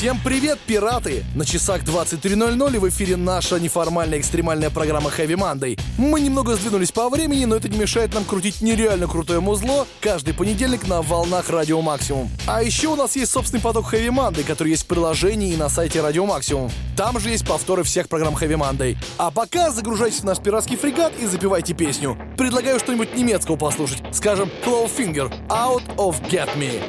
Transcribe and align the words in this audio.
Всем 0.00 0.18
привет, 0.24 0.58
пираты! 0.60 1.26
На 1.34 1.44
часах 1.44 1.82
23.00 1.82 2.78
в 2.78 2.88
эфире 2.88 3.18
наша 3.18 3.60
неформальная 3.60 4.18
экстремальная 4.18 4.70
программа 4.70 5.10
Heavy 5.10 5.34
Monday. 5.34 5.78
Мы 5.98 6.22
немного 6.22 6.56
сдвинулись 6.56 6.90
по 6.90 7.10
времени, 7.10 7.44
но 7.44 7.56
это 7.56 7.68
не 7.68 7.76
мешает 7.76 8.14
нам 8.14 8.24
крутить 8.24 8.62
нереально 8.62 9.06
крутое 9.08 9.40
музло 9.40 9.86
каждый 10.00 10.32
понедельник 10.32 10.88
на 10.88 11.02
волнах 11.02 11.50
Радио 11.50 11.82
Максимум. 11.82 12.30
А 12.46 12.62
еще 12.62 12.88
у 12.88 12.96
нас 12.96 13.14
есть 13.14 13.30
собственный 13.30 13.60
поток 13.60 13.92
Heavy 13.92 14.08
Monday, 14.08 14.42
который 14.42 14.70
есть 14.70 14.84
в 14.84 14.86
приложении 14.86 15.52
и 15.52 15.56
на 15.58 15.68
сайте 15.68 16.00
Радио 16.00 16.24
Максимум. 16.24 16.70
Там 16.96 17.20
же 17.20 17.28
есть 17.28 17.46
повторы 17.46 17.82
всех 17.82 18.08
программ 18.08 18.34
Heavy 18.34 18.56
Monday. 18.56 18.96
А 19.18 19.30
пока 19.30 19.70
загружайтесь 19.70 20.20
в 20.20 20.24
наш 20.24 20.38
пиратский 20.38 20.78
фрегат 20.78 21.12
и 21.20 21.26
запивайте 21.26 21.74
песню. 21.74 22.16
Предлагаю 22.38 22.78
что-нибудь 22.78 23.14
немецкого 23.14 23.56
послушать. 23.56 24.02
Скажем, 24.12 24.48
Clawfinger, 24.64 25.30
Out 25.50 25.94
of 25.98 26.22
Get 26.30 26.48
Me. 26.56 26.80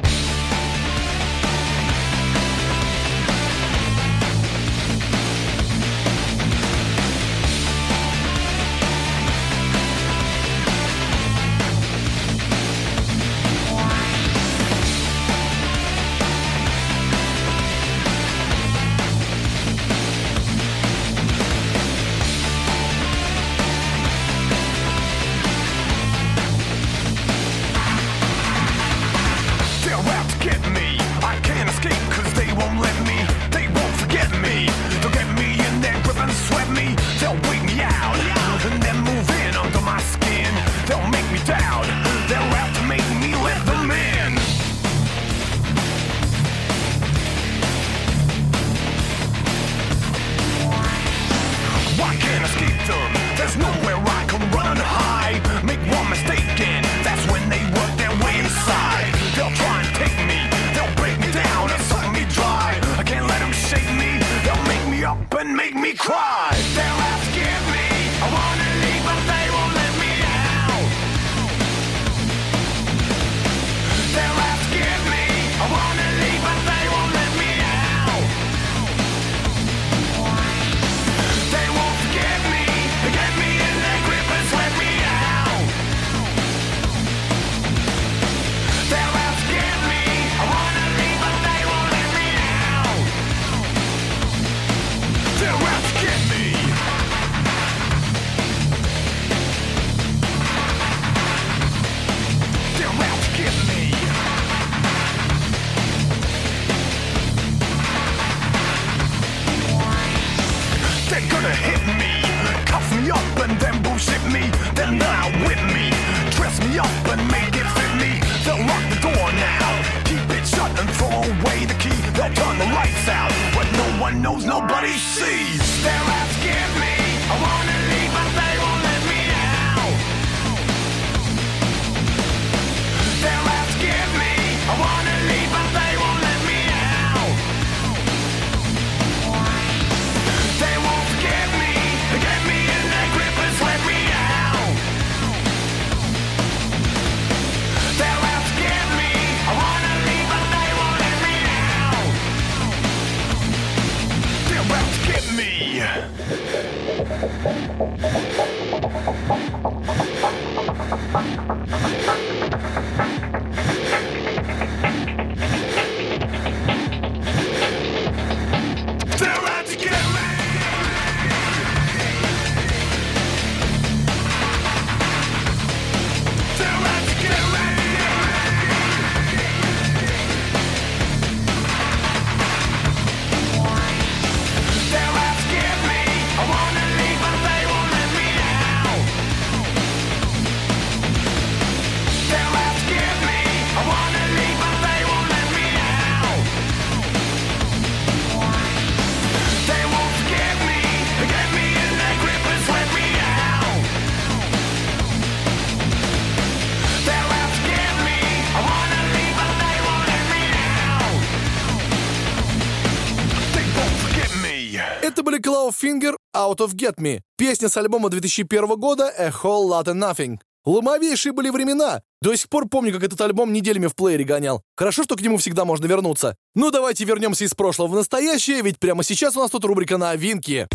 Out 216.52 216.58
of 216.58 216.74
Get 216.74 216.96
Me, 216.96 217.20
песня 217.36 217.68
с 217.68 217.76
альбома 217.76 218.10
2001 218.10 218.66
года 218.78 219.10
A 219.16 219.30
Whole 219.30 219.70
Lot 219.70 219.86
of 219.86 219.94
Nothing. 219.94 220.38
Ломовейшие 220.64 221.32
были 221.32 221.48
времена. 221.50 222.02
До 222.20 222.36
сих 222.36 222.48
пор 222.48 222.68
помню, 222.68 222.92
как 222.92 223.02
этот 223.02 223.20
альбом 223.20 223.52
неделями 223.52 223.86
в 223.86 223.96
плеере 223.96 224.24
гонял. 224.24 224.62
Хорошо, 224.76 225.02
что 225.02 225.16
к 225.16 225.22
нему 225.22 225.38
всегда 225.38 225.64
можно 225.64 225.86
вернуться. 225.86 226.36
Ну 226.54 226.70
давайте 226.70 227.04
вернемся 227.04 227.44
из 227.44 227.54
прошлого 227.54 227.88
в 227.88 227.94
настоящее, 227.94 228.62
ведь 228.62 228.78
прямо 228.78 229.02
сейчас 229.02 229.36
у 229.36 229.40
нас 229.40 229.50
тут 229.50 229.64
рубрика 229.64 229.96
новинки. 229.96 230.68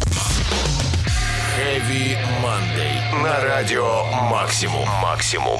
Heavy 1.57 2.17
Monday. 2.43 3.23
На 3.23 3.39
радио 3.43 4.03
Максимум. 4.29 4.87
Максимум. 5.01 5.59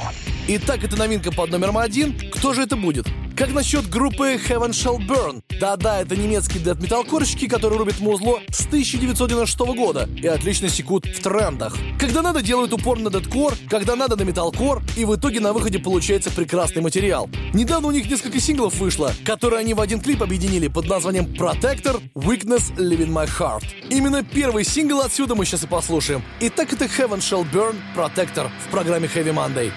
Итак, 0.50 0.82
это 0.82 0.96
новинка 0.96 1.30
под 1.30 1.52
номером 1.52 1.78
один. 1.78 2.18
Кто 2.32 2.54
же 2.54 2.62
это 2.62 2.78
будет? 2.78 3.06
Как 3.36 3.52
насчет 3.52 3.90
группы 3.90 4.36
Heaven 4.36 4.70
Shall 4.70 4.98
Burn? 5.06 5.44
Да-да, 5.60 6.00
это 6.00 6.16
немецкие 6.16 6.64
дэт-металкорщики, 6.64 7.50
которые 7.50 7.78
рубят 7.80 8.00
музло 8.00 8.40
с 8.50 8.66
1996 8.66 9.60
года 9.76 10.08
и 10.16 10.26
отлично 10.26 10.70
секут 10.70 11.06
в 11.06 11.22
трендах. 11.22 11.76
Когда 12.00 12.22
надо, 12.22 12.42
делают 12.42 12.72
упор 12.72 12.98
на 12.98 13.10
дэткор, 13.10 13.56
когда 13.70 13.98
надо 13.98 14.16
на 14.16 14.22
металкор, 14.22 14.82
и 14.96 15.04
в 15.04 15.14
итоге 15.18 15.42
на 15.42 15.52
выходе 15.52 15.80
получается 15.80 16.32
прекрасный 16.32 16.82
материал. 16.82 17.30
Недавно 17.54 17.90
у 17.90 17.92
них 17.92 18.10
несколько 18.10 18.40
синглов 18.40 18.76
вышло, 18.76 19.12
которые 19.26 19.60
они 19.60 19.74
в 19.74 19.82
один 19.82 20.00
клип 20.00 20.24
объединили 20.24 20.70
под 20.70 20.86
названием 20.86 21.26
Protector, 21.26 22.02
Weakness, 22.16 22.74
Living 22.78 23.10
My 23.10 23.30
Heart. 23.38 23.66
Именно 23.90 24.24
первый 24.24 24.64
сингл 24.64 25.02
отсюда 25.02 25.36
мы 25.36 25.46
сейчас 25.46 25.66
и 25.66 25.68
послушаем. 25.68 26.24
Итак, 26.40 26.72
это 26.72 26.86
Heaven 26.86 27.20
Shall 27.20 27.46
Burn, 27.52 27.76
Protector 27.94 28.50
в 28.66 28.72
программе 28.72 29.10
Heavy 29.14 29.34
Monday. 29.34 29.74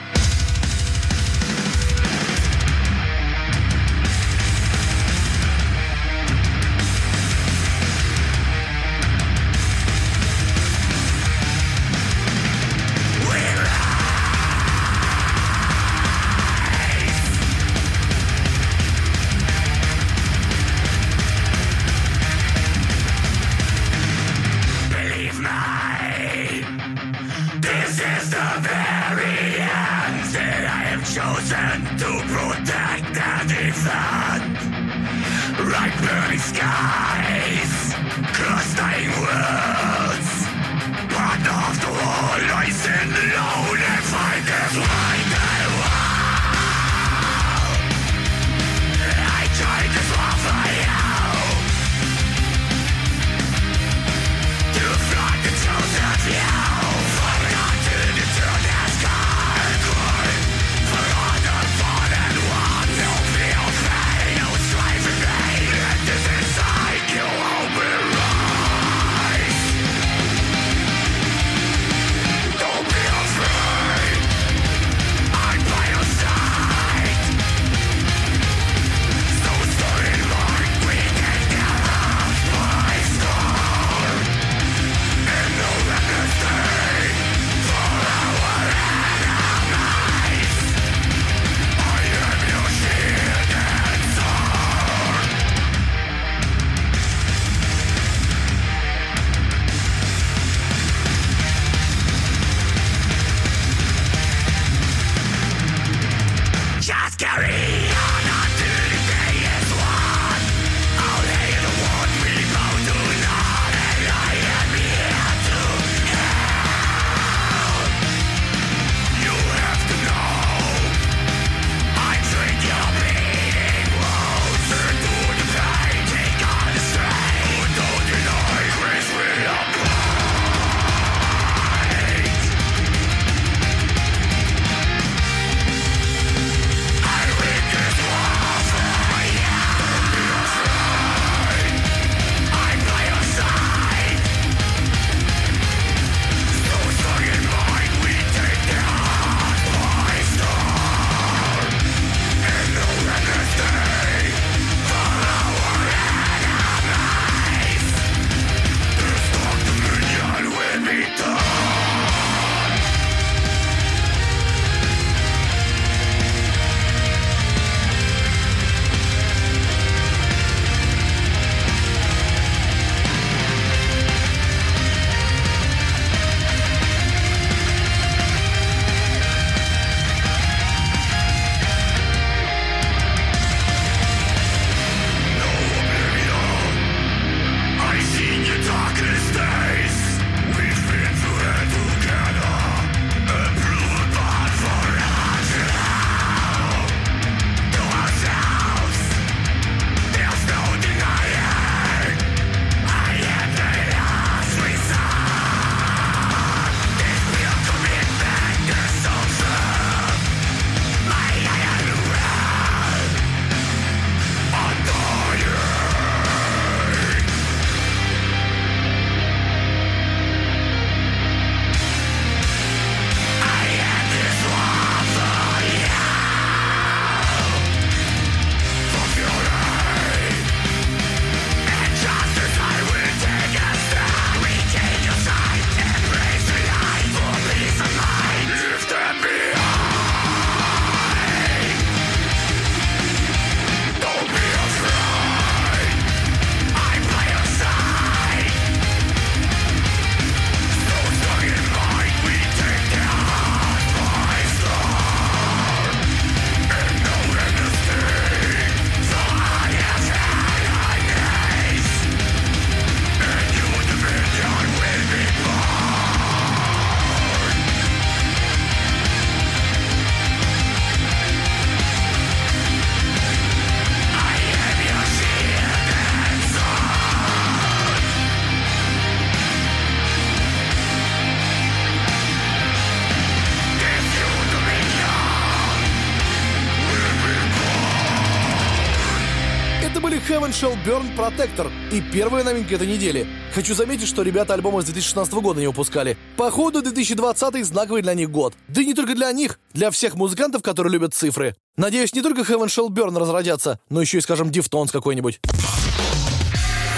Heaven 290.31 290.51
Shall 290.51 290.77
Burn 290.87 291.13
Protector 291.17 291.73
и 291.91 292.01
первая 292.01 292.45
новинка 292.45 292.77
этой 292.77 292.87
недели. 292.87 293.27
Хочу 293.53 293.75
заметить, 293.75 294.07
что 294.07 294.23
ребята 294.23 294.55
альбома 294.55 294.81
с 294.81 294.85
2016 294.85 295.35
года 295.35 295.59
не 295.59 295.67
выпускали. 295.67 296.17
Походу, 296.37 296.83
2020 296.83 297.67
знаковый 297.67 298.01
для 298.01 298.15
них 298.15 298.31
год. 298.31 298.55
Да 298.69 298.81
и 298.81 298.87
не 298.87 298.95
только 298.95 299.17
для 299.17 299.33
них, 299.33 299.59
для 299.73 299.91
всех 299.91 300.15
музыкантов, 300.15 300.63
которые 300.63 300.93
любят 300.93 301.15
цифры. 301.15 301.57
Надеюсь, 301.77 302.15
не 302.15 302.23
только 302.23 302.43
Heaven 302.43 302.67
Shall 302.67 302.91
Burn 302.91 303.19
разродятся, 303.19 303.81
но 303.89 304.01
еще 304.01 304.19
и, 304.19 304.21
скажем, 304.21 304.51
Deftones 304.53 304.93
какой-нибудь. 304.93 305.41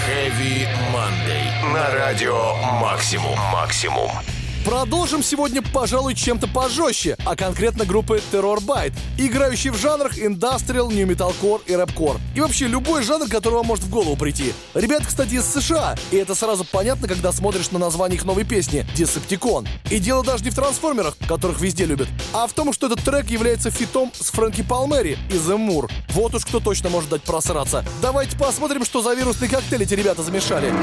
Heavy 0.07 0.67
Monday. 0.93 1.73
На 1.73 1.89
радио 1.89 2.53
Максимум. 2.79 3.39
Максимум. 3.51 4.11
Продолжим 4.65 5.21
сегодня, 5.21 5.61
пожалуй, 5.61 6.15
чем-то 6.15 6.47
пожестче, 6.47 7.17
а 7.25 7.35
конкретно 7.35 7.83
группы 7.83 8.21
Terrorbyte, 8.31 8.93
играющие 9.17 9.73
в 9.73 9.77
жанрах 9.77 10.17
индастриал, 10.17 10.89
nu 10.89 11.05
металкор 11.05 11.59
и 11.67 11.75
рэпкор. 11.75 12.17
И 12.33 12.39
вообще 12.39 12.67
любой 12.67 13.03
жанр, 13.03 13.27
который 13.27 13.55
вам 13.55 13.65
может 13.65 13.83
в 13.83 13.89
голову 13.89 14.15
прийти. 14.15 14.53
Ребят, 14.73 15.05
кстати, 15.05 15.35
из 15.35 15.45
США, 15.45 15.95
и 16.11 16.15
это 16.15 16.33
сразу 16.33 16.63
понятно, 16.63 17.09
когда 17.09 17.33
смотришь 17.33 17.71
на 17.71 17.79
название 17.79 18.15
их 18.15 18.23
новой 18.23 18.45
песни 18.45 18.85
«Decepticon». 18.95 19.67
И 19.91 19.99
дело 19.99 20.23
даже 20.23 20.45
не 20.45 20.49
в 20.49 20.55
трансформерах, 20.55 21.17
которых 21.27 21.59
везде 21.59 21.83
любят, 21.83 22.07
а 22.31 22.47
в 22.47 22.53
том, 22.53 22.71
что 22.71 22.87
этот 22.87 23.03
трек 23.03 23.29
является 23.29 23.69
фитом 23.69 24.13
с 24.17 24.31
Фрэнки 24.31 24.61
Палмери 24.63 25.17
из 25.29 25.49
Эмур. 25.49 25.89
Вот 26.11 26.35
уж 26.35 26.45
кто 26.45 26.61
точно 26.61 26.89
может 26.89 27.09
дать 27.09 27.23
просраться. 27.23 27.83
Давайте 28.01 28.37
посмотрим, 28.37 28.85
что 28.85 29.01
за 29.01 29.13
вирусный 29.13 29.49
коктейль 29.49 29.83
эти 29.83 29.93
ребята 29.93 30.23
замешали. 30.23 30.73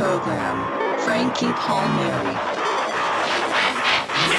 Program. 0.00 0.56
Frankie 1.04 1.52
Palmieri. 1.60 2.34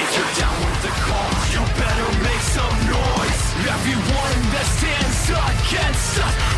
If 0.00 0.08
you're 0.16 0.34
down 0.42 0.58
with 0.66 0.80
the 0.82 0.92
cause, 1.06 1.54
you 1.54 1.62
better 1.78 2.08
make 2.26 2.42
some 2.58 2.76
noise. 2.90 3.42
Everyone 3.76 4.38
that 4.54 4.66
stands 4.76 5.30
against 5.30 6.18
us 6.18 6.51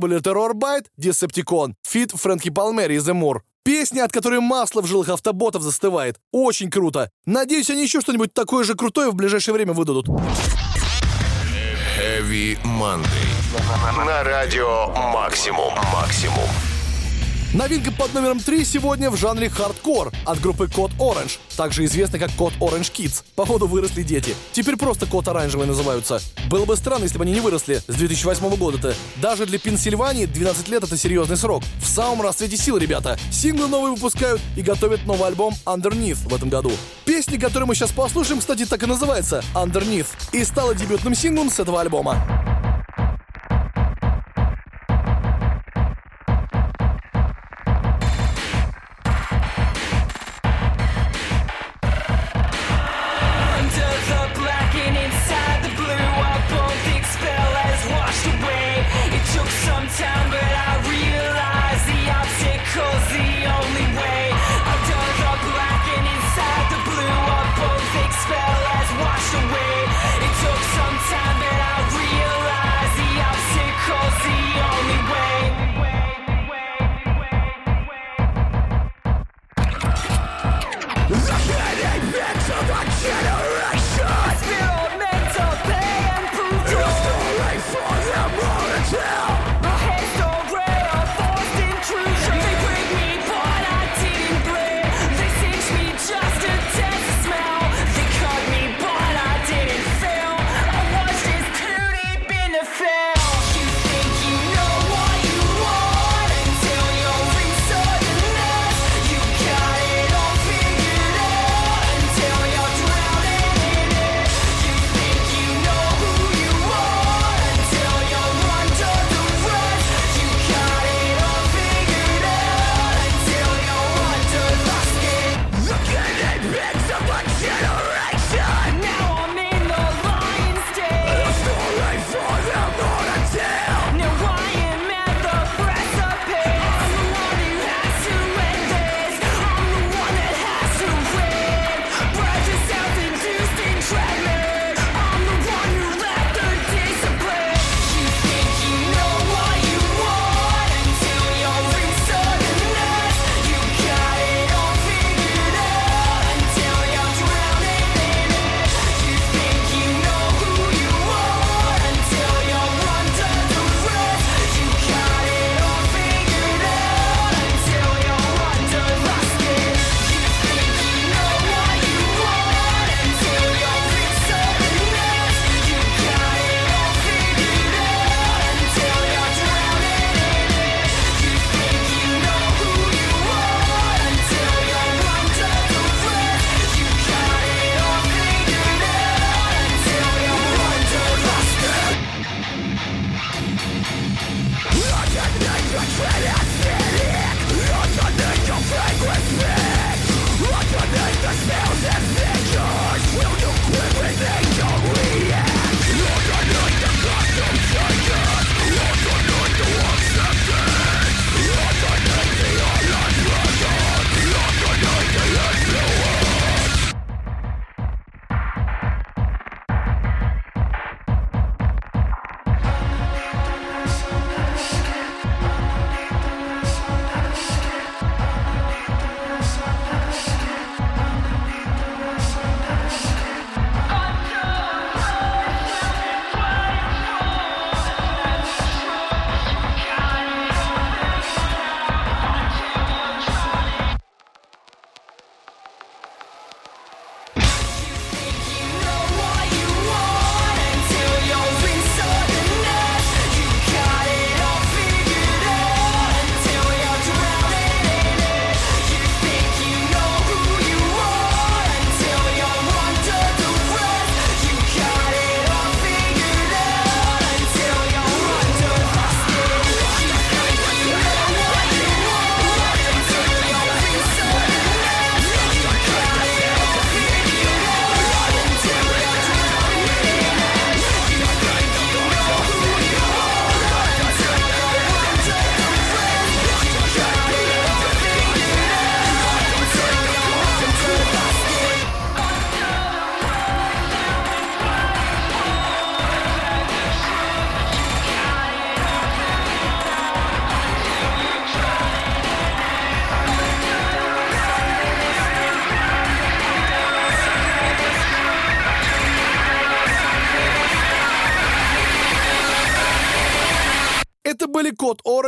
были 0.00 0.20
Terrorbyte, 0.20 0.86
Decepticon, 1.00 1.74
feat 1.86 2.10
Frankie 2.10 2.50
Palmeri 2.50 2.94
из 2.94 3.08
Emmure. 3.08 3.44
Песня, 3.62 4.04
от 4.04 4.12
которой 4.12 4.40
масло 4.40 4.80
в 4.80 4.86
жилах 4.86 5.10
автоботов 5.10 5.62
застывает. 5.62 6.16
Очень 6.32 6.70
круто. 6.70 7.10
Надеюсь, 7.26 7.70
они 7.70 7.82
еще 7.82 8.00
что-нибудь 8.00 8.32
такое 8.32 8.64
же 8.64 8.74
крутое 8.74 9.10
в 9.10 9.14
ближайшее 9.14 9.54
время 9.54 9.74
выдадут. 9.74 10.08
Heavy 11.98 12.58
Monday. 12.64 13.06
На 14.06 14.24
радио 14.24 14.88
Максимум. 15.12 15.74
Максимум. 15.92 16.48
Новинка 17.52 17.90
под 17.90 18.14
номером 18.14 18.38
3 18.38 18.64
сегодня 18.64 19.10
в 19.10 19.16
жанре 19.16 19.50
хардкор 19.50 20.12
от 20.24 20.40
группы 20.40 20.68
Code 20.68 20.92
Orange, 21.00 21.40
также 21.56 21.84
известный 21.84 22.20
как 22.20 22.30
Code 22.32 22.52
Orange 22.60 22.92
Kids. 22.92 23.24
Походу 23.34 23.66
выросли 23.66 24.04
дети. 24.04 24.36
Теперь 24.52 24.76
просто 24.76 25.06
Код 25.06 25.26
Оранжевый 25.26 25.66
называются. 25.66 26.20
Было 26.48 26.64
бы 26.64 26.76
странно, 26.76 27.02
если 27.04 27.18
бы 27.18 27.24
они 27.24 27.32
не 27.32 27.40
выросли 27.40 27.82
с 27.88 27.94
2008 27.96 28.54
года-то. 28.54 28.94
Даже 29.16 29.46
для 29.46 29.58
Пенсильвании 29.58 30.26
12 30.26 30.68
лет 30.68 30.84
это 30.84 30.96
серьезный 30.96 31.36
срок. 31.36 31.64
В 31.82 31.86
самом 31.88 32.22
расцвете 32.22 32.56
сил, 32.56 32.76
ребята. 32.76 33.18
Синглы 33.32 33.66
новые 33.66 33.96
выпускают 33.96 34.40
и 34.56 34.62
готовят 34.62 35.04
новый 35.04 35.26
альбом 35.26 35.52
Underneath 35.66 36.28
в 36.28 36.32
этом 36.32 36.50
году. 36.50 36.70
Песня, 37.04 37.40
которую 37.40 37.66
мы 37.66 37.74
сейчас 37.74 37.90
послушаем, 37.90 38.38
кстати, 38.38 38.64
так 38.64 38.80
и 38.84 38.86
называется 38.86 39.42
Underneath. 39.56 40.06
И 40.30 40.44
стала 40.44 40.72
дебютным 40.72 41.16
синглом 41.16 41.50
с 41.50 41.58
этого 41.58 41.80
альбома. 41.80 42.59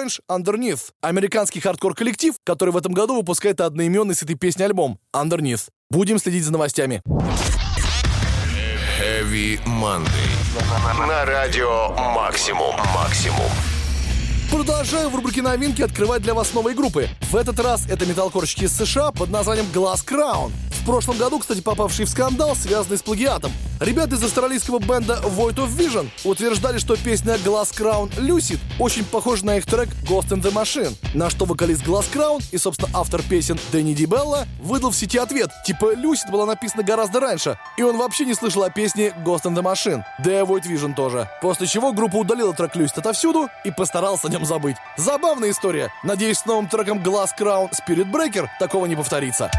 Orange 0.03 0.21
Underneath, 0.31 0.91
американский 1.01 1.61
хардкор-коллектив, 1.61 2.35
который 2.45 2.71
в 2.71 2.77
этом 2.77 2.93
году 2.93 3.17
выпускает 3.17 3.61
одноименный 3.61 4.15
с 4.15 4.23
этой 4.23 4.37
песней 4.37 4.65
альбом 4.65 4.99
Underneath. 5.15 5.69
Будем 5.91 6.19
следить 6.19 6.45
за 6.45 6.53
новостями. 6.53 7.03
Heavy 9.01 9.61
Monday. 9.65 10.09
На 11.07 11.25
радио 11.25 11.91
Максимум. 12.15 12.75
Максимум. 12.95 13.72
Продолжаю 14.53 15.09
в 15.09 15.17
рубрике 15.17 15.41
новинки 15.41 15.81
открывать 15.81 16.21
для 16.21 16.35
вас 16.35 16.53
новые 16.53 16.77
группы. 16.77 17.09
В 17.23 17.37
этот 17.37 17.59
раз 17.59 17.87
это 17.89 18.05
металлкорщики 18.05 18.65
из 18.65 18.77
США 18.77 19.11
под 19.11 19.31
названием 19.31 19.67
Glass 19.73 20.05
Crown. 20.07 20.53
В 20.83 20.85
прошлом 20.85 21.17
году, 21.17 21.39
кстати, 21.39 21.61
попавший 21.61 22.05
в 22.05 22.09
скандал, 22.09 22.55
связанный 22.57 22.99
с 22.99 23.03
плагиатом. 23.03 23.53
Ребята 23.81 24.17
из 24.17 24.23
австралийского 24.23 24.81
бенда 24.81 25.21
Void 25.25 25.55
of 25.55 25.69
Vision 25.77 26.09
утверждали, 26.25 26.79
что 26.79 26.97
песня 26.97 27.35
Glass 27.35 27.73
Crown 27.73 28.13
Lucid 28.19 28.59
очень 28.79 29.05
похожа 29.05 29.47
на 29.47 29.57
их 29.59 29.67
трек 29.67 29.89
Ghost 30.09 30.29
in 30.31 30.43
the 30.43 30.53
Machine. 30.53 30.95
На 31.15 31.31
что 31.31 31.45
вокалист 31.45 31.83
Glass 31.83 32.07
Crown 32.13 32.43
и, 32.51 32.59
собственно, 32.59 32.91
автор 32.95 33.23
песен 33.23 33.59
Дэнни 33.71 33.95
Ди 33.95 34.07
Белла 34.07 34.47
выдал 34.61 34.91
в 34.91 34.97
сети 34.97 35.19
ответ, 35.19 35.51
типа 35.65 35.95
Lucid 35.95 36.31
была 36.31 36.47
написана 36.47 36.83
гораздо 36.83 37.21
раньше, 37.21 37.59
и 37.77 37.83
он 37.83 37.97
вообще 37.97 38.25
не 38.25 38.35
слышал 38.35 38.65
о 38.65 38.71
песне 38.71 39.15
Ghost 39.25 39.45
in 39.45 39.55
the 39.55 39.63
Machine. 39.63 40.03
Да 40.25 40.41
и 40.41 40.43
Void 40.43 40.65
Vision 40.69 40.95
тоже. 40.95 41.29
После 41.41 41.67
чего 41.67 41.93
группа 41.93 42.17
удалила 42.17 42.53
трек 42.55 42.77
Lucid 42.77 42.99
отовсюду 42.99 43.49
и 43.65 43.71
постарался 43.71 44.29
о 44.29 44.31
нем 44.31 44.42
забыть. 44.45 44.77
Забавная 44.97 45.51
история. 45.51 45.91
Надеюсь, 46.03 46.39
с 46.39 46.47
новым 46.47 46.69
треком 46.69 46.99
Glass 46.99 47.31
Crown 47.39 47.71
Spirit 47.71 48.11
Breaker 48.11 48.49
такого 48.59 48.87
не 48.87 48.97
повторится. 48.97 49.51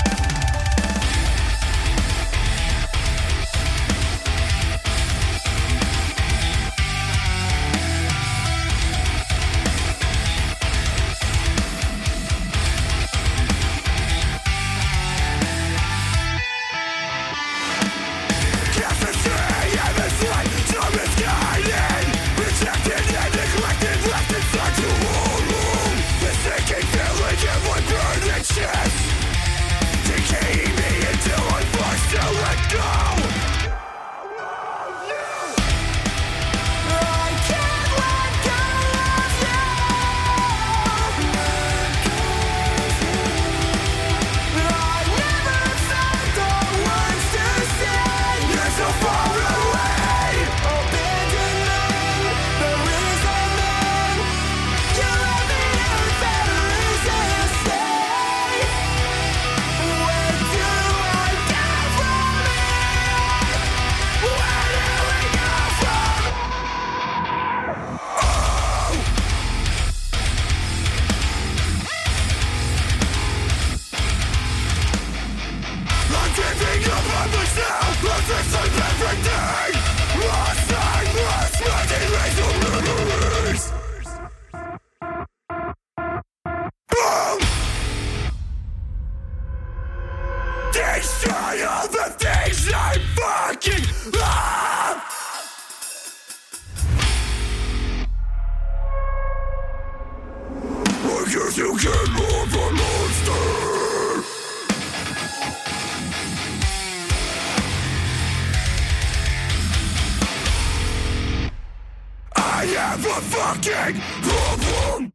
Have 112.95 113.05
a 113.05 113.21
fucking 113.21 114.01
problem! 114.21 115.13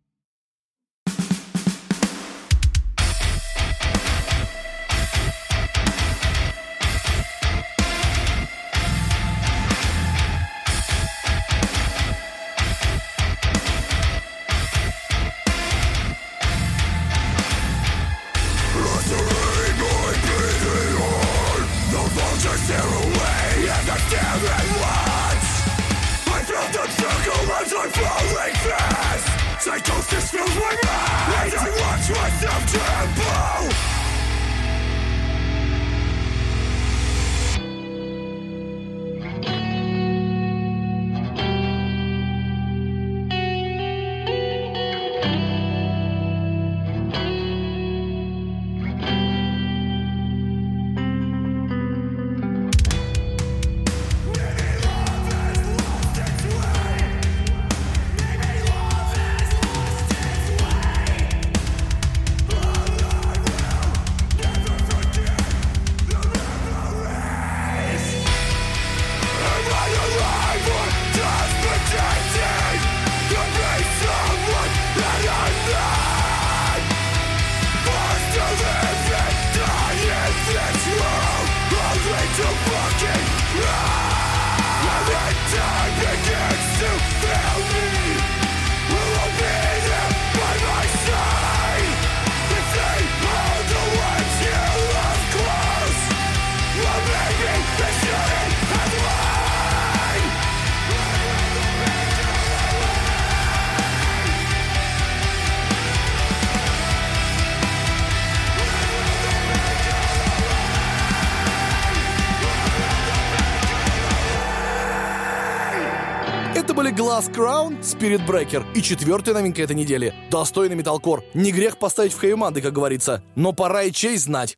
Glass 117.18 117.32
Crown, 117.32 117.80
Spirit 117.80 118.24
Breaker 118.28 118.64
и 118.76 118.82
четвертая 118.82 119.34
новинка 119.34 119.60
этой 119.60 119.74
недели. 119.74 120.14
Достойный 120.30 120.76
металкор. 120.76 121.24
Не 121.34 121.50
грех 121.50 121.76
поставить 121.76 122.12
в 122.12 122.18
хэви 122.20 122.60
как 122.60 122.72
говорится. 122.72 123.24
Но 123.34 123.52
пора 123.52 123.82
и 123.82 123.92
честь 123.92 124.24
знать. 124.24 124.54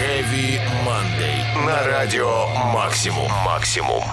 Heavy 0.00 0.60
Monday. 0.86 1.66
На 1.66 1.84
радио 1.84 2.46
Максимум. 2.72 3.28
Максимум. 3.44 4.04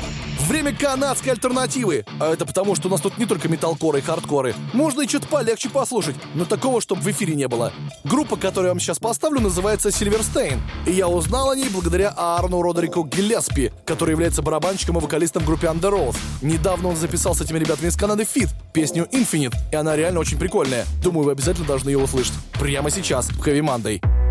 Время 0.48 0.74
канадской 0.74 1.34
альтернативы. 1.34 2.06
А 2.22 2.32
это 2.32 2.46
потому, 2.46 2.74
что 2.74 2.88
у 2.88 2.92
нас 2.92 3.02
тут 3.02 3.18
не 3.18 3.26
только 3.26 3.50
металкоры 3.50 4.00
и 4.00 4.02
хардкоры. 4.02 4.56
Можно 4.72 5.02
и 5.02 5.08
что-то 5.08 5.28
полегче 5.28 5.70
послушать, 5.70 6.16
но 6.36 6.46
такого, 6.46 6.80
чтобы 6.80 7.02
в 7.02 7.08
эфире 7.12 7.36
не 7.36 7.50
было. 7.50 7.74
Группа, 8.06 8.38
которую 8.38 8.68
я 8.68 8.72
вам 8.72 8.80
сейчас 8.80 8.98
поставлю, 8.98 9.42
называется 9.42 9.90
Silverstein. 9.90 10.58
И 10.86 10.94
я 10.94 11.10
узнал 11.10 11.50
о 11.50 11.56
ней 11.56 11.68
благодаря 11.68 12.14
Аарону 12.16 12.62
Родерику 12.62 13.04
Гиллеспи, 13.04 13.74
который 13.86 14.12
является 14.12 14.42
барабанщиком 14.42 14.98
и 14.98 15.02
вокалистом 15.02 15.44
в 15.44 15.46
группе 15.46 15.68
Under 15.68 15.92
Oath. 15.92 16.16
Недавно 16.42 16.88
он 16.88 16.96
записал 16.96 17.36
с 17.36 17.42
этими 17.42 17.60
ребятами 17.60 17.90
из 17.90 17.98
Канады 17.98 18.24
фит, 18.24 18.48
песню 18.72 19.06
Infinite, 19.12 19.54
и 19.74 19.76
она 19.76 19.98
реально 19.98 20.22
очень 20.22 20.40
прикольная. 20.40 20.86
Думаю, 21.04 21.26
вы 21.26 21.34
обязательно 21.34 21.68
должны 21.68 21.90
ее 21.90 22.00
услышать. 22.00 22.36
Прямо 22.58 22.90
сейчас, 22.90 23.28
в 23.28 23.46
Heavy 23.46 23.60
Monday. 23.60 24.27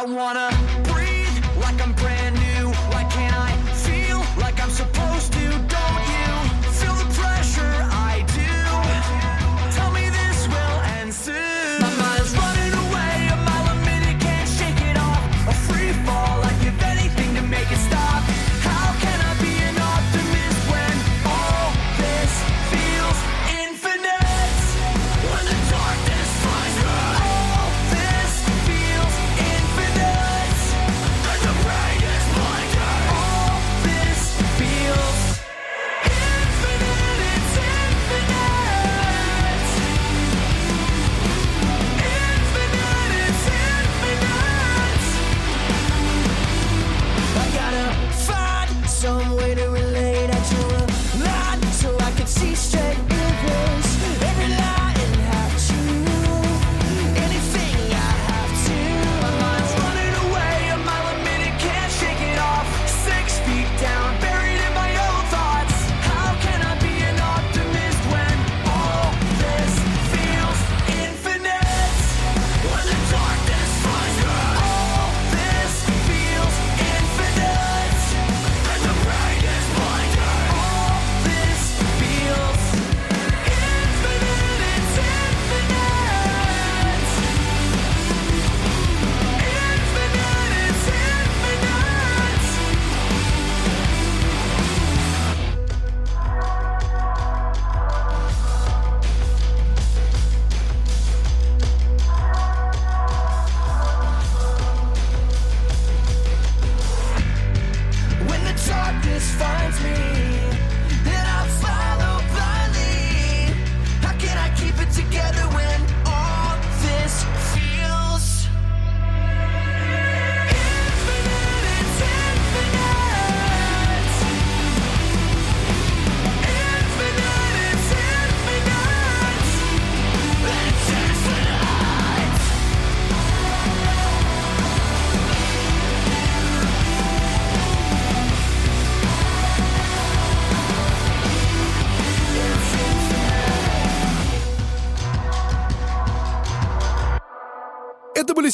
I 0.00 0.04
wanna 0.04 0.59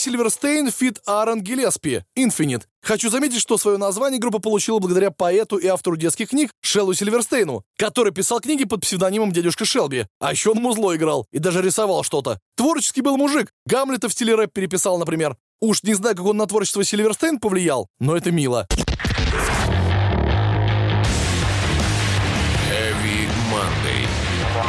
Silverstein, 0.06 0.68
Fit 0.68 0.98
Аарон 1.04 1.42
Гиллеспи, 1.42 2.04
Infinite. 2.16 2.62
Хочу 2.80 3.10
заметить, 3.10 3.40
что 3.40 3.58
свое 3.58 3.76
название 3.76 4.20
группа 4.20 4.38
получила 4.38 4.78
благодаря 4.78 5.10
поэту 5.10 5.56
и 5.56 5.66
автору 5.66 5.96
детских 5.96 6.28
книг 6.28 6.52
Шеллу 6.60 6.94
Сильверстейну, 6.94 7.64
который 7.76 8.12
писал 8.12 8.40
книги 8.40 8.64
под 8.64 8.82
псевдонимом 8.82 9.32
дядюшка 9.32 9.64
Шелби. 9.64 10.06
А 10.20 10.30
еще 10.30 10.50
он 10.50 10.58
музло 10.58 10.94
играл 10.94 11.26
и 11.32 11.40
даже 11.40 11.60
рисовал 11.60 12.04
что-то. 12.04 12.38
Творческий 12.56 13.00
был 13.00 13.16
мужик. 13.16 13.50
Гамлета 13.66 14.08
в 14.08 14.12
стиле 14.12 14.36
рэп 14.36 14.52
переписал, 14.52 14.98
например. 14.98 15.36
Уж 15.60 15.82
не 15.82 15.94
знаю, 15.94 16.14
как 16.14 16.24
он 16.24 16.36
на 16.36 16.46
творчество 16.46 16.84
Сильверстейн 16.84 17.40
повлиял, 17.40 17.88
но 17.98 18.16
это 18.16 18.30
мило. 18.30 18.68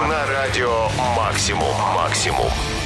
На 0.09 0.25
радио 0.25 0.87
«Максимум». 1.15 2.76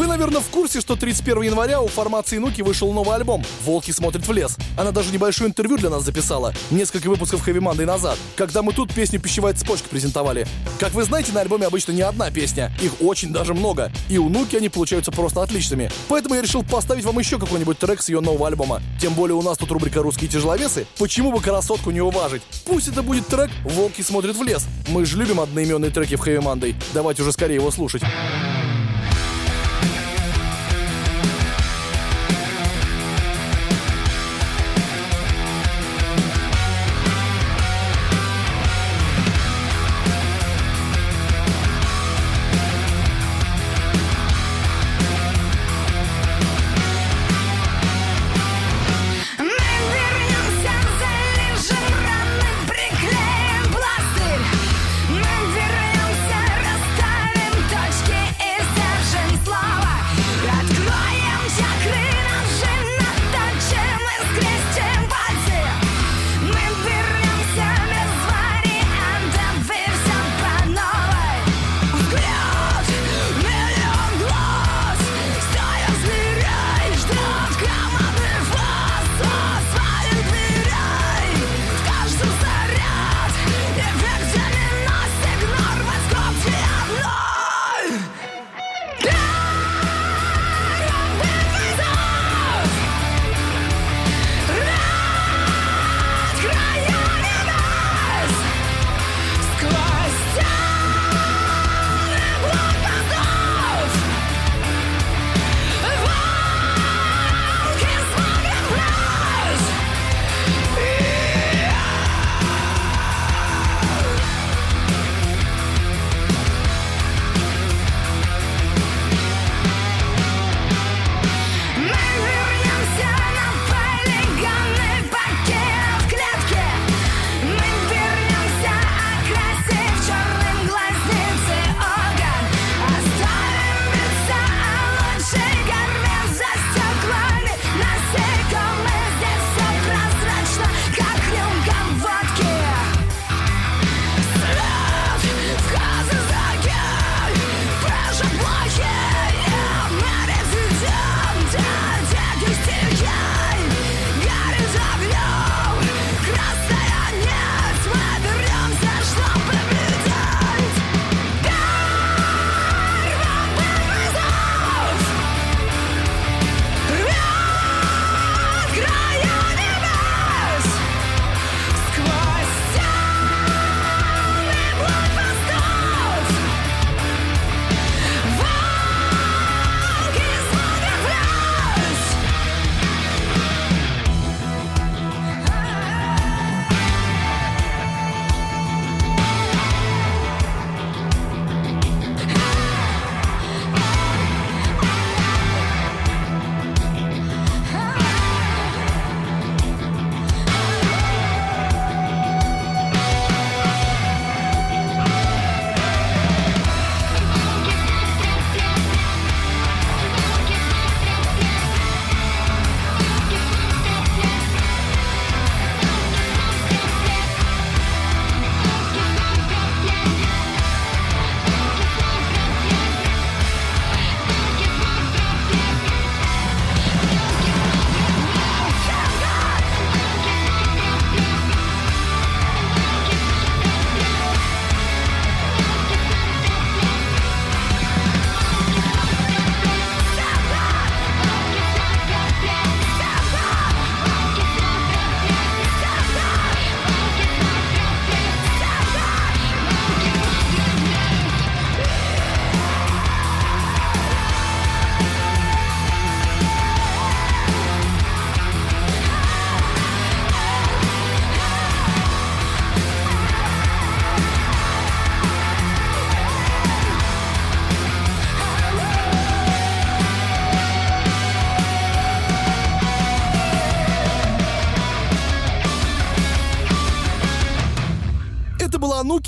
Вы, 0.00 0.06
наверное, 0.06 0.40
в 0.40 0.48
курсе, 0.48 0.80
что 0.80 0.96
31 0.96 1.42
января 1.42 1.82
у 1.82 1.86
формации 1.86 2.38
Нуки 2.38 2.62
вышел 2.62 2.90
новый 2.90 3.14
альбом 3.16 3.44
«Волки 3.66 3.90
смотрят 3.90 4.26
в 4.26 4.32
лес». 4.32 4.56
Она 4.78 4.92
даже 4.92 5.12
небольшое 5.12 5.50
интервью 5.50 5.76
для 5.76 5.90
нас 5.90 6.04
записала, 6.04 6.54
несколько 6.70 7.10
выпусков 7.10 7.46
Heavy 7.46 7.58
Monday 7.58 7.84
назад, 7.84 8.16
когда 8.34 8.62
мы 8.62 8.72
тут 8.72 8.94
песню 8.94 9.20
«Пищевая 9.20 9.52
цепочка» 9.52 9.90
презентовали. 9.90 10.46
Как 10.78 10.94
вы 10.94 11.04
знаете, 11.04 11.32
на 11.32 11.42
альбоме 11.42 11.66
обычно 11.66 11.92
не 11.92 12.00
одна 12.00 12.30
песня, 12.30 12.72
их 12.80 12.92
очень 13.02 13.30
даже 13.30 13.52
много, 13.52 13.92
и 14.08 14.16
у 14.16 14.30
Нуки 14.30 14.56
они 14.56 14.70
получаются 14.70 15.12
просто 15.12 15.42
отличными. 15.42 15.90
Поэтому 16.08 16.34
я 16.34 16.40
решил 16.40 16.62
поставить 16.62 17.04
вам 17.04 17.18
еще 17.18 17.38
какой-нибудь 17.38 17.78
трек 17.78 18.00
с 18.00 18.08
ее 18.08 18.20
нового 18.20 18.46
альбома. 18.46 18.80
Тем 19.02 19.12
более 19.12 19.34
у 19.34 19.42
нас 19.42 19.58
тут 19.58 19.70
рубрика 19.70 20.00
«Русские 20.00 20.30
тяжеловесы», 20.30 20.86
почему 20.98 21.30
бы 21.30 21.42
красотку 21.42 21.90
не 21.90 22.00
уважить? 22.00 22.40
Пусть 22.64 22.88
это 22.88 23.02
будет 23.02 23.26
трек 23.26 23.50
«Волки 23.64 24.00
смотрят 24.00 24.34
в 24.34 24.42
лес». 24.42 24.64
Мы 24.88 25.04
же 25.04 25.18
любим 25.18 25.40
одноименные 25.40 25.90
треки 25.90 26.14
в 26.14 26.26
Heavy 26.26 26.40
Monday. 26.42 26.74
Давайте 26.94 27.20
уже 27.20 27.32
скорее 27.32 27.56
его 27.56 27.70
слушать. 27.70 28.02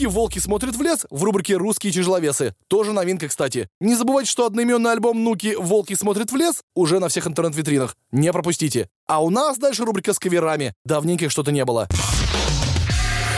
Нуки 0.03 0.15
«Волки 0.15 0.39
смотрят 0.41 0.75
в 0.75 0.83
лес» 0.83 1.07
в 1.11 1.23
рубрике 1.23 1.55
«Русские 1.55 1.93
тяжеловесы». 1.93 2.57
Тоже 2.67 2.93
новинка, 2.93 3.29
кстати. 3.29 3.69
Не 3.81 3.95
забывайте, 3.95 4.29
что 4.29 4.47
одноименный 4.47 4.91
альбом 4.91 5.23
Нуки 5.23 5.55
«Волки 5.57 5.95
смотрят 5.95 6.33
в 6.33 6.37
лес» 6.37 6.63
уже 6.75 6.99
на 6.99 7.09
всех 7.09 7.29
интернет-витринах. 7.29 7.97
Не 8.11 8.33
пропустите. 8.33 8.89
А 9.07 9.23
у 9.23 9.31
нас 9.31 9.59
дальше 9.59 9.85
рубрика 9.85 10.13
с 10.13 10.19
каверами. 10.19 10.75
Давненько 10.85 11.31
что-то 11.31 11.53
не 11.53 11.65
было. 11.65 11.87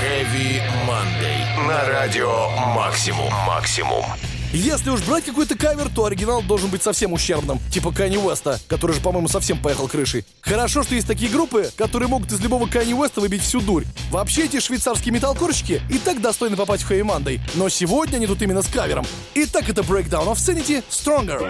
Heavy 0.01 0.63
Monday. 0.89 1.69
На 1.69 1.85
радио 1.87 2.49
Максимум. 2.75 3.31
Максимум. 3.47 4.05
Если 4.55 4.89
уж 4.89 5.03
брать 5.03 5.25
какой-то 5.25 5.59
кавер, 5.59 5.89
то 5.93 6.05
оригинал 6.05 6.41
должен 6.41 6.71
быть 6.71 6.81
совсем 6.81 7.13
ущербным, 7.13 7.59
типа 7.73 7.91
Канни 7.91 8.17
Уэста, 8.17 8.61
который 8.69 8.93
же, 8.93 9.01
по-моему, 9.01 9.27
совсем 9.27 9.59
поехал 9.61 9.89
крышей. 9.89 10.25
Хорошо, 10.41 10.85
что 10.85 10.95
есть 10.95 11.09
такие 11.09 11.29
группы, 11.29 11.73
которые 11.77 12.09
могут 12.09 12.31
из 12.31 12.41
любого 12.41 12.69
Канни 12.69 12.95
Уэста 12.95 13.21
выбить 13.21 13.43
всю 13.43 13.61
дурь. 13.61 13.83
Вообще, 14.13 14.45
эти 14.45 14.61
швейцарские 14.61 15.13
металкорщики 15.13 15.83
и 15.91 15.99
так 15.99 16.21
достойны 16.21 16.57
попасть 16.57 16.85
в 16.85 16.87
Хэви 16.87 17.03
Мандой, 17.03 17.41
но 17.55 17.69
сегодня 17.69 18.19
они 18.19 18.29
тут 18.29 18.43
именно 18.43 18.63
с 18.63 18.69
кавером. 18.69 19.05
Итак, 19.35 19.69
это 19.69 19.83
Breakdown 19.83 20.33
of 20.33 20.37
Sanity 20.37 20.85
Stronger. 20.89 21.41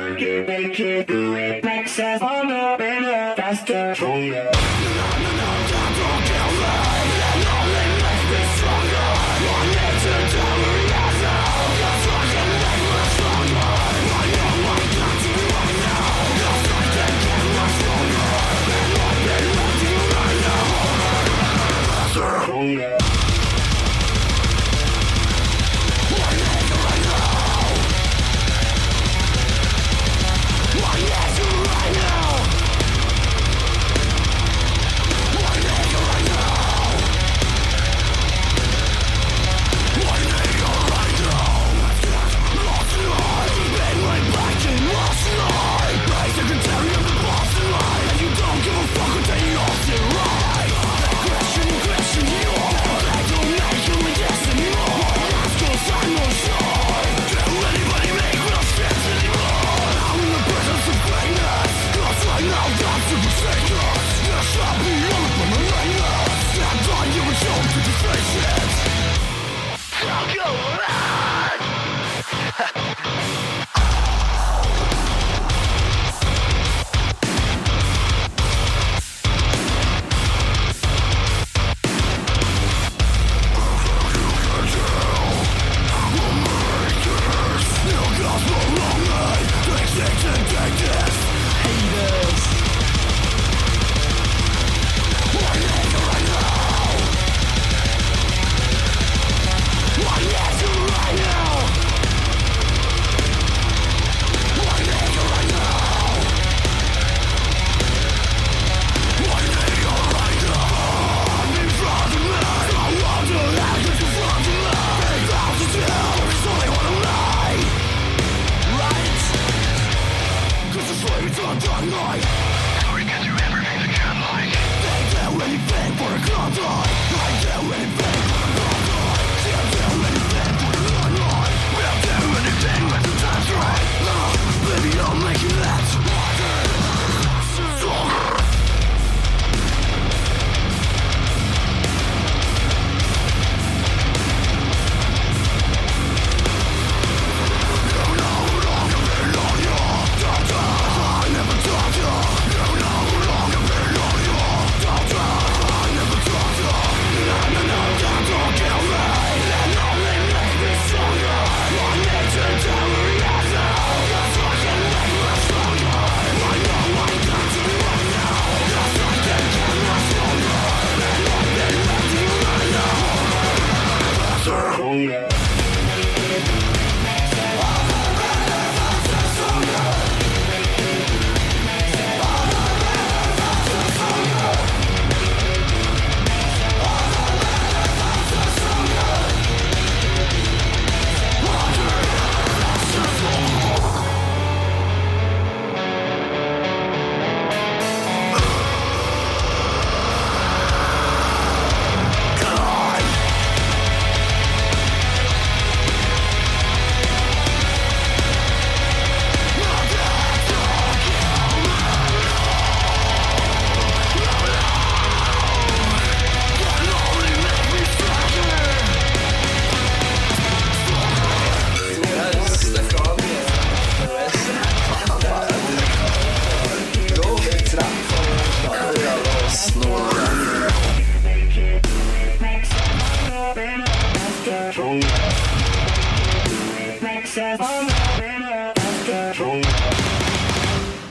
Yeah. 22.65 23.04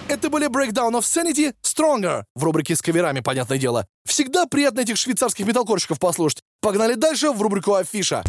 Это 0.07 0.29
были 0.29 0.47
Breakdown 0.47 0.91
of 0.91 1.01
Sanity 1.01 1.53
Stronger 1.61 2.23
в 2.35 2.43
рубрике 2.43 2.75
с 2.75 2.81
каверами, 2.81 3.19
понятное 3.19 3.57
дело. 3.57 3.85
Всегда 4.05 4.45
приятно 4.45 4.79
этих 4.81 4.95
швейцарских 4.95 5.45
металлкорщиков 5.45 5.99
послушать. 5.99 6.41
Погнали 6.61 6.93
дальше 6.93 7.31
в 7.31 7.41
рубрику 7.41 7.73
Афиша. 7.73 8.23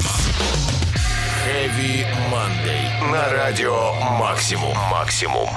Heavy 1.47 2.05
Monday. 2.33 3.13
На 3.13 3.31
радио 3.31 3.93
Максимум. 4.19 4.77
Максимум. 4.91 5.49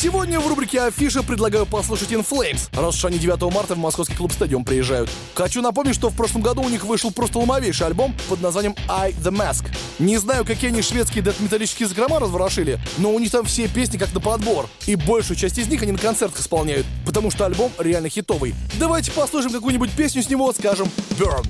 Сегодня 0.00 0.38
в 0.38 0.46
рубрике 0.46 0.82
Афиша 0.82 1.24
предлагаю 1.24 1.66
послушать 1.66 2.12
In 2.12 2.24
Flames, 2.24 2.68
раз 2.80 2.94
уж 2.94 3.04
они 3.06 3.18
9 3.18 3.52
марта 3.52 3.74
в 3.74 3.78
московский 3.78 4.14
клуб 4.14 4.30
Стадиум 4.32 4.64
приезжают. 4.64 5.10
Хочу 5.34 5.60
напомнить, 5.60 5.96
что 5.96 6.08
в 6.08 6.14
прошлом 6.14 6.40
году 6.40 6.62
у 6.62 6.68
них 6.68 6.84
вышел 6.84 7.10
просто 7.10 7.40
ломовейший 7.40 7.88
альбом 7.88 8.14
под 8.28 8.40
названием 8.40 8.76
I 8.88 9.10
The 9.10 9.32
Mask. 9.32 9.64
Не 9.98 10.18
знаю, 10.18 10.44
какие 10.44 10.70
они 10.70 10.82
шведские 10.82 11.24
дэт-металлические 11.24 11.88
закрома 11.88 12.20
разворошили, 12.20 12.78
но 12.98 13.10
у 13.10 13.18
них 13.18 13.32
там 13.32 13.44
все 13.44 13.66
песни 13.66 13.98
как 13.98 14.14
на 14.14 14.20
подбор. 14.20 14.68
И 14.86 14.94
большую 14.94 15.36
часть 15.36 15.58
из 15.58 15.66
них 15.66 15.82
они 15.82 15.90
на 15.90 15.98
концертах 15.98 16.38
исполняют, 16.38 16.86
потому 17.04 17.32
что 17.32 17.44
альбом 17.44 17.72
реально 17.76 18.08
хитовый. 18.08 18.54
Давайте 18.78 19.10
послушаем 19.10 19.52
какую-нибудь 19.52 19.90
песню 19.90 20.22
с 20.22 20.30
него, 20.30 20.52
скажем, 20.52 20.88
Burn. 21.18 21.44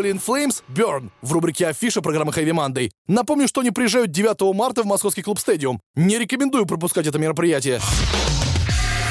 Были 0.00 0.14
In 0.14 0.22
Flames 0.24 0.62
Burn 0.74 1.10
в 1.20 1.32
рубрике 1.32 1.66
Афиша 1.66 2.00
программы 2.00 2.32
Heavy 2.32 2.52
Monday. 2.52 2.90
Напомню, 3.06 3.46
что 3.46 3.60
они 3.60 3.70
приезжают 3.70 4.10
9 4.10 4.54
марта 4.54 4.82
в 4.82 4.86
московский 4.86 5.20
клуб 5.20 5.38
Стадиум. 5.38 5.78
Не 5.94 6.18
рекомендую 6.18 6.64
пропускать 6.64 7.06
это 7.06 7.18
мероприятие. 7.18 7.80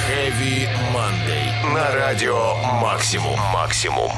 Heavy 0.10 0.68
Monday. 0.92 1.74
На 1.76 1.94
радио 1.94 2.56
Максимум. 2.82 3.40
Максимум. 3.54 4.10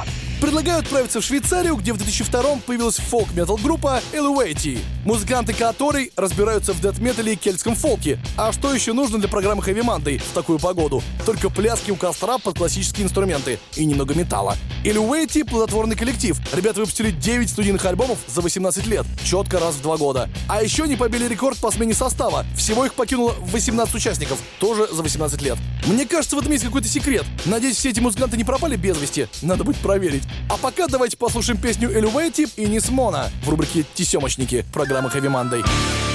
Предлагаю 0.41 0.79
отправиться 0.79 1.21
в 1.21 1.23
Швейцарию, 1.23 1.75
где 1.75 1.93
в 1.93 1.97
2002 1.97 2.55
появилась 2.65 2.97
фолк-метал 2.97 3.57
группа 3.57 4.01
Eluati, 4.11 4.79
музыканты 5.05 5.53
которой 5.53 6.11
разбираются 6.15 6.73
в 6.73 6.81
дэт-метале 6.81 7.33
и 7.33 7.35
кельтском 7.35 7.75
фолке. 7.75 8.19
А 8.37 8.51
что 8.51 8.73
еще 8.73 8.93
нужно 8.93 9.19
для 9.19 9.29
программы 9.29 9.61
Heavy 9.63 9.83
Monday 9.83 10.17
в 10.17 10.33
такую 10.33 10.57
погоду? 10.57 11.03
Только 11.27 11.51
пляски 11.51 11.91
у 11.91 11.95
костра 11.95 12.39
под 12.39 12.57
классические 12.57 13.05
инструменты 13.05 13.59
и 13.75 13.85
немного 13.85 14.15
металла. 14.15 14.57
Eluati— 14.83 15.45
плодотворный 15.47 15.95
коллектив. 15.95 16.35
Ребята 16.53 16.79
выпустили 16.79 17.11
9 17.11 17.47
студийных 17.47 17.85
альбомов 17.85 18.17
за 18.27 18.41
18 18.41 18.87
лет, 18.87 19.05
четко 19.23 19.59
раз 19.59 19.75
в 19.75 19.83
два 19.83 19.97
года. 19.97 20.27
А 20.49 20.63
еще 20.63 20.85
они 20.85 20.95
побили 20.95 21.27
рекорд 21.27 21.59
по 21.59 21.69
смене 21.69 21.93
состава. 21.93 22.47
Всего 22.57 22.83
их 22.83 22.95
покинуло 22.95 23.35
18 23.41 23.93
участников, 23.93 24.39
тоже 24.59 24.87
за 24.91 25.03
18 25.03 25.39
лет. 25.43 25.59
Мне 25.85 26.07
кажется, 26.07 26.35
в 26.35 26.39
этом 26.39 26.51
есть 26.51 26.63
какой-то 26.63 26.87
секрет. 26.87 27.25
Надеюсь, 27.45 27.77
все 27.77 27.91
эти 27.91 27.99
музыканты 27.99 28.37
не 28.37 28.43
пропали 28.43 28.75
без 28.75 28.99
вести. 28.99 29.27
Надо 29.43 29.63
будет 29.63 29.77
проверить. 29.77 30.23
А 30.49 30.57
пока 30.57 30.87
давайте 30.87 31.17
послушаем 31.17 31.59
песню 31.59 31.91
Элювейти 31.91 32.47
и 32.55 32.65
Нисмона 32.65 33.29
в 33.43 33.49
рубрике 33.49 33.85
«Тесемочники» 33.93 34.65
программы 34.73 35.09
Heavy 35.09 35.29
Monday. 35.29 35.65
внезапно 35.65 36.10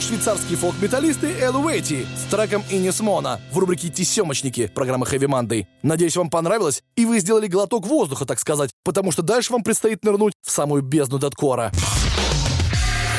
швейцарские 0.00 0.56
фолк-металлисты 0.56 1.32
Элуэти 1.40 2.06
с 2.16 2.30
треком 2.30 2.62
Инис 2.70 3.00
Мона 3.00 3.40
в 3.52 3.58
рубрике 3.58 3.88
«Тесемочники» 3.88 4.68
программы 4.68 5.06
Heavy 5.06 5.26
Monday. 5.28 5.66
Надеюсь, 5.82 6.16
вам 6.16 6.30
понравилось, 6.30 6.82
и 6.96 7.04
вы 7.04 7.18
сделали 7.20 7.46
глоток 7.46 7.86
воздуха, 7.86 8.24
так 8.24 8.38
сказать, 8.38 8.70
потому 8.84 9.12
что 9.12 9.22
дальше 9.22 9.52
вам 9.52 9.62
предстоит 9.62 10.04
нырнуть 10.04 10.34
в 10.42 10.50
самую 10.50 10.82
бездну 10.82 11.18
даткора. 11.18 11.72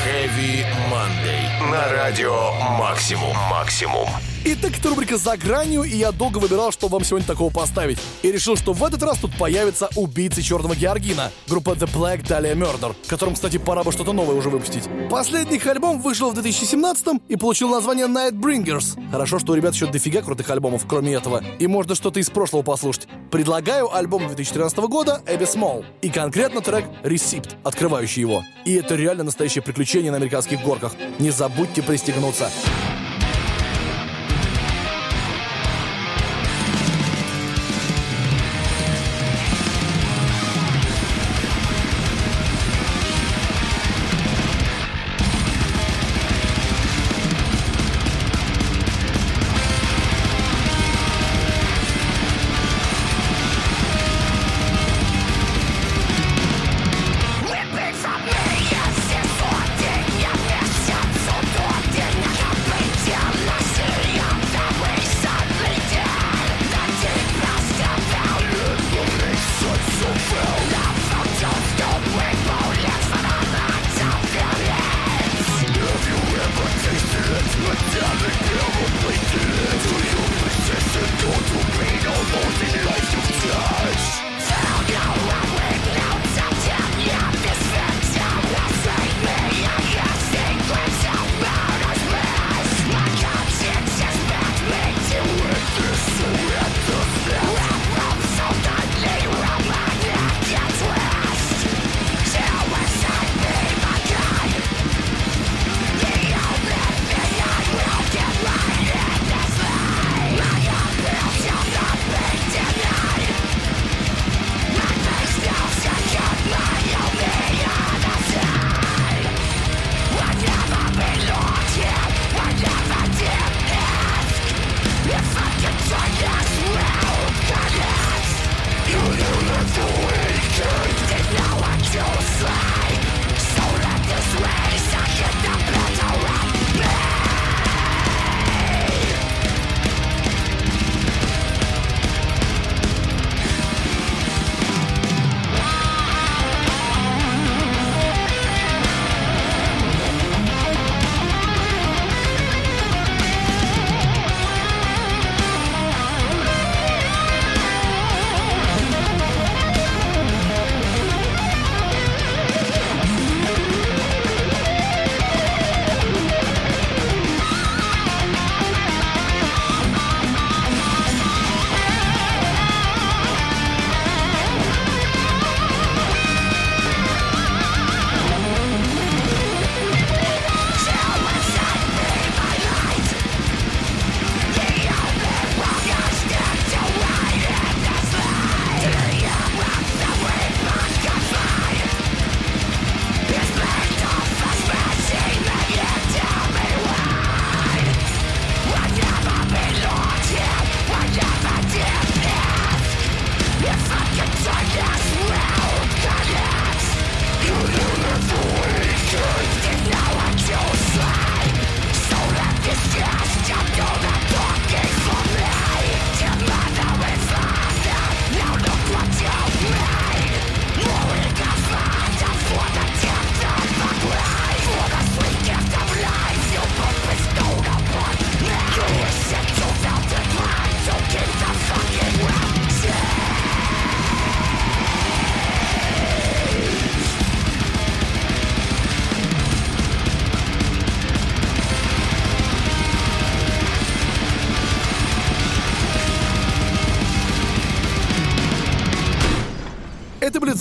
Heavy 0.04 0.64
Monday. 0.90 1.70
На 1.70 1.88
радио 1.92 2.52
Максимум. 2.78 3.36
Максимум. 3.50 4.08
Итак, 4.46 4.72
это 4.78 4.90
рубрика 4.90 5.16
«За 5.16 5.38
гранью», 5.38 5.84
и 5.84 5.96
я 5.96 6.12
долго 6.12 6.36
выбирал, 6.36 6.70
что 6.70 6.88
вам 6.88 7.02
сегодня 7.02 7.26
такого 7.26 7.50
поставить. 7.50 7.98
И 8.20 8.30
решил, 8.30 8.56
что 8.56 8.74
в 8.74 8.84
этот 8.84 9.02
раз 9.02 9.18
тут 9.18 9.34
появится 9.38 9.88
«Убийцы 9.96 10.42
Черного 10.42 10.76
Георгина», 10.76 11.32
группа 11.48 11.70
The 11.70 11.90
Black 11.90 12.26
Dahlia 12.26 12.54
Murder, 12.54 12.94
которым, 13.06 13.36
кстати, 13.36 13.56
пора 13.56 13.82
бы 13.84 13.90
что-то 13.90 14.12
новое 14.12 14.36
уже 14.36 14.50
выпустить. 14.50 14.84
Последний 15.08 15.56
их 15.56 15.66
альбом 15.66 15.98
вышел 16.02 16.30
в 16.30 16.34
2017 16.34 17.22
и 17.26 17.36
получил 17.36 17.70
название 17.70 18.06
Nightbringers. 18.06 19.10
Хорошо, 19.10 19.38
что 19.38 19.54
у 19.54 19.56
ребят 19.56 19.72
еще 19.72 19.86
дофига 19.86 20.20
крутых 20.20 20.50
альбомов, 20.50 20.84
кроме 20.86 21.14
этого, 21.14 21.42
и 21.58 21.66
можно 21.66 21.94
что-то 21.94 22.20
из 22.20 22.28
прошлого 22.28 22.60
послушать. 22.60 23.08
Предлагаю 23.30 23.96
альбом 23.96 24.26
2013 24.26 24.76
года 24.80 25.22
Эбби 25.26 25.44
Small, 25.44 25.86
и 26.02 26.10
конкретно 26.10 26.60
трек 26.60 26.84
Receipt, 27.02 27.48
открывающий 27.64 28.20
его. 28.20 28.44
И 28.66 28.74
это 28.74 28.94
реально 28.94 29.24
настоящее 29.24 29.62
приключение 29.62 30.10
на 30.10 30.18
американских 30.18 30.60
горках. 30.60 30.92
Не 31.18 31.30
забудьте 31.30 31.82
пристегнуться. 31.82 32.50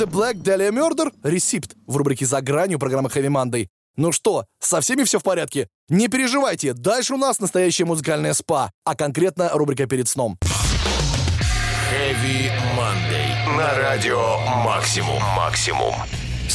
The 0.03 0.11
Black 0.11 0.41
Dahlia 0.43 0.69
Murder, 0.69 1.13
Receipt 1.23 1.71
в 1.87 1.95
рубрике 1.95 2.25
«За 2.25 2.41
гранью» 2.41 2.77
программы 2.77 3.07
Heavy 3.07 3.29
Monday. 3.29 3.67
Ну 3.95 4.11
что, 4.11 4.43
со 4.59 4.81
всеми 4.81 5.05
все 5.05 5.17
в 5.17 5.23
порядке? 5.23 5.69
Не 5.87 6.09
переживайте, 6.09 6.73
дальше 6.73 7.13
у 7.13 7.17
нас 7.17 7.39
настоящее 7.39 7.85
музыкальное 7.85 8.33
спа, 8.33 8.71
а 8.83 8.95
конкретно 8.95 9.49
рубрика 9.53 9.85
«Перед 9.85 10.09
сном». 10.09 10.37
Heavy 11.89 12.51
Monday. 12.77 13.57
На 13.57 13.73
радио 13.75 14.39
Максимум. 14.65 15.23
Максимум. 15.37 15.93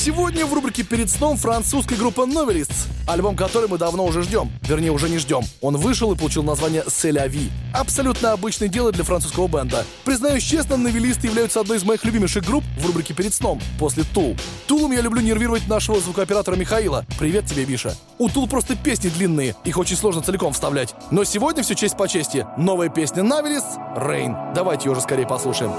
Сегодня 0.09 0.47
в 0.47 0.55
рубрике 0.55 0.85
«Перед 0.85 1.11
сном» 1.11 1.37
французская 1.37 1.97
группа 1.97 2.23
Novelists, 2.23 2.89
альбом 3.07 3.37
который 3.37 3.69
мы 3.69 3.77
давно 3.77 4.07
уже 4.07 4.23
ждем. 4.23 4.51
Вернее, 4.63 4.91
уже 4.91 5.11
не 5.11 5.19
ждем. 5.19 5.43
Он 5.61 5.77
вышел 5.77 6.11
и 6.11 6.17
получил 6.17 6.43
название 6.43 6.83
«Селяви». 6.89 7.51
Абсолютно 7.75 8.33
обычное 8.33 8.69
дело 8.69 8.91
для 8.91 9.05
французского 9.05 9.49
бенда. 9.49 9.85
Признаюсь 10.07 10.45
честно, 10.45 10.79
новелисты 10.79 11.27
являются 11.27 11.61
одной 11.61 11.77
из 11.77 11.85
моих 11.85 12.07
любимейших 12.07 12.43
групп 12.43 12.65
в 12.79 12.87
рубрике 12.87 13.13
«Перед 13.13 13.35
сном» 13.35 13.61
после 13.79 14.03
Тул. 14.15 14.35
Тулом 14.67 14.93
я 14.93 15.03
люблю 15.03 15.21
нервировать 15.21 15.69
нашего 15.69 16.01
звукооператора 16.01 16.57
Михаила. 16.57 17.05
Привет 17.19 17.45
тебе, 17.45 17.67
Биша. 17.67 17.95
У 18.17 18.31
Тул 18.31 18.49
просто 18.49 18.77
песни 18.77 19.11
длинные, 19.11 19.57
их 19.65 19.77
очень 19.77 19.97
сложно 19.97 20.23
целиком 20.23 20.55
вставлять. 20.55 20.95
Но 21.11 21.25
сегодня 21.25 21.63
все 21.63 21.75
честь 21.75 21.99
по 21.99 22.09
чести. 22.09 22.47
Новая 22.57 22.89
песня 22.89 23.23
Новелиsts 23.23 23.77
«Рейн». 23.95 24.35
Давайте 24.55 24.87
ее 24.87 24.93
уже 24.93 25.03
скорее 25.03 25.27
послушаем. 25.27 25.71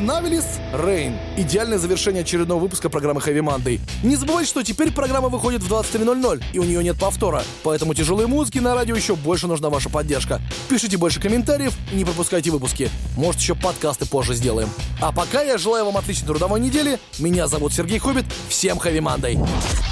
Навелис, 0.00 0.46
Рейн. 0.72 1.14
Идеальное 1.36 1.78
завершение 1.78 2.22
очередного 2.22 2.58
выпуска 2.60 2.88
программы 2.88 3.20
Heavy 3.20 3.40
Monday. 3.40 3.80
Не 4.02 4.16
забывайте, 4.16 4.48
что 4.48 4.62
теперь 4.62 4.90
программа 4.92 5.28
выходит 5.28 5.62
в 5.62 5.72
23.00, 5.72 6.42
и 6.52 6.58
у 6.58 6.64
нее 6.64 6.82
нет 6.82 6.98
повтора. 6.98 7.42
Поэтому 7.62 7.94
тяжелой 7.94 8.26
музыки 8.26 8.58
на 8.58 8.74
радио 8.74 8.96
еще 8.96 9.14
больше 9.14 9.46
нужна 9.46 9.68
ваша 9.68 9.90
поддержка. 9.90 10.40
Пишите 10.68 10.96
больше 10.96 11.20
комментариев 11.20 11.74
и 11.92 11.96
не 11.96 12.04
пропускайте 12.04 12.50
выпуски. 12.50 12.88
Может, 13.16 13.40
еще 13.40 13.54
подкасты 13.54 14.06
позже 14.06 14.34
сделаем. 14.34 14.70
А 15.00 15.12
пока 15.12 15.42
я 15.42 15.58
желаю 15.58 15.84
вам 15.84 15.96
отличной 15.98 16.26
трудовой 16.26 16.60
недели. 16.60 16.98
Меня 17.18 17.46
зовут 17.46 17.72
Сергей 17.74 17.98
Хоббит. 17.98 18.24
Всем 18.48 18.78
Heavy 18.78 19.00
Monday. 19.00 19.89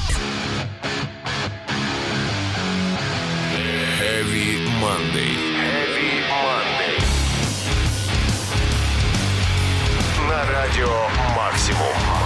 Радио 10.79 11.09
«Максимум». 11.35 12.18